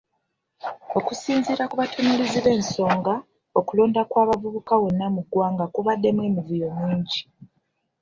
[0.97, 3.13] Okusinziira ku batunuulizi b’ensonga,
[3.59, 7.19] okulonda kw’abavubuka wonna mu ggwanga kubaddemu emivuyo mingi.